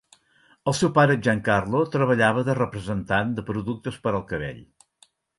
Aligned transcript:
El 0.69 0.75
seu 0.75 0.89
pare, 0.93 1.17
Giancarlo, 1.25 1.81
treballava 1.95 2.43
de 2.47 2.55
representant 2.59 3.35
de 3.41 3.43
productes 3.51 3.99
per 4.07 4.15
al 4.15 4.23
cabell. 4.33 4.65